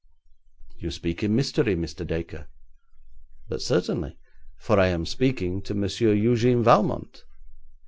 [0.79, 2.07] 'You speak in mystery, Mr.
[2.07, 2.47] Dacre.'
[3.47, 4.17] 'But certainly,
[4.57, 7.23] for I am speaking to Monsieur Eugène Valmont.'